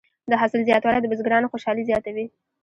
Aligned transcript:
د 0.29 0.33
حاصل 0.41 0.61
زیاتوالی 0.69 0.99
د 1.01 1.07
بزګرانو 1.11 1.51
خوشحالي 1.53 1.83
زیاته 1.89 2.09
وي. 2.15 2.25